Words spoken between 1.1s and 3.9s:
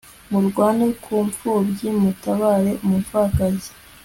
mpfubyi, mutabare umupfakazi